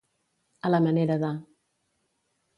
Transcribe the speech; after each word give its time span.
A 0.69 0.71
la 0.75 0.79
manera 0.85 1.19
de. 1.25 1.31